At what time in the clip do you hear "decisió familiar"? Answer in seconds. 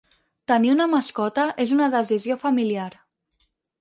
1.97-2.89